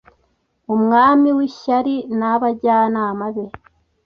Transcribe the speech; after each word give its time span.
umwami 0.75 1.29
wishyari 1.37 1.95
nabajyanama 2.17 3.25
be 3.35 3.45